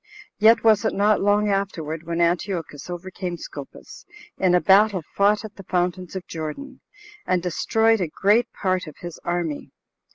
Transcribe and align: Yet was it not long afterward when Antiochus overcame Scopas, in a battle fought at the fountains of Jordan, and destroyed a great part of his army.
Yet 0.39 0.63
was 0.63 0.83
it 0.83 0.95
not 0.95 1.21
long 1.21 1.47
afterward 1.47 2.07
when 2.07 2.21
Antiochus 2.21 2.89
overcame 2.89 3.37
Scopas, 3.37 4.03
in 4.39 4.55
a 4.55 4.59
battle 4.59 5.03
fought 5.15 5.45
at 5.45 5.57
the 5.57 5.63
fountains 5.69 6.15
of 6.15 6.25
Jordan, 6.25 6.81
and 7.27 7.43
destroyed 7.43 8.01
a 8.01 8.07
great 8.07 8.51
part 8.51 8.87
of 8.87 8.95
his 9.01 9.19
army. 9.23 9.69